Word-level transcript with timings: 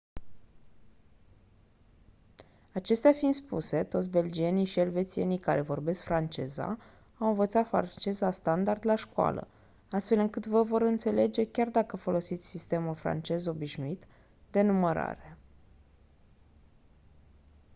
acestea 2.73 3.11
fiind 3.11 3.33
spuse 3.33 3.83
toți 3.83 4.09
belgienii 4.09 4.65
și 4.65 4.79
elvețienii 4.79 5.37
care 5.37 5.61
vorbesc 5.61 6.03
franceza 6.03 6.77
au 7.19 7.27
învățat 7.27 7.67
franceza 7.67 8.31
standard 8.31 8.85
la 8.85 8.95
școală 8.95 9.47
astfel 9.89 10.19
încât 10.19 10.45
vă 10.45 10.63
vor 10.63 10.81
înțelege 10.81 11.51
chiar 11.51 11.67
dacă 11.67 11.95
folosiți 11.97 12.49
sistemul 12.49 12.95
francez 12.95 13.45
obișnuit 13.45 14.07
de 14.51 14.61
numărare 14.61 15.37